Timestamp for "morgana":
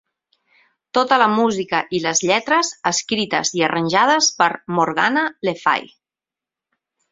4.81-5.29